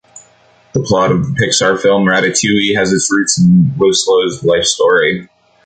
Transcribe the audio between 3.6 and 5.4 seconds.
Loiseau's life story.